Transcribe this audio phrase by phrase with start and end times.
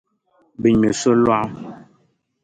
[0.61, 1.49] Bɛ ŋme solɔɣu.